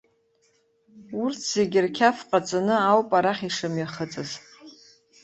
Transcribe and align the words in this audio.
Урҭ 1.21 1.39
зегьы 1.53 1.79
рқьаф 1.85 2.17
ҟаҵаны 2.29 2.75
ауп 2.89 3.09
арахь 3.17 3.43
ишымҩахыҵыз. 3.47 4.29